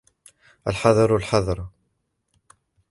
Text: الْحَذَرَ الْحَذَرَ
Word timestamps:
الْحَذَرَ 0.67 1.15
الْحَذَرَ 1.15 1.67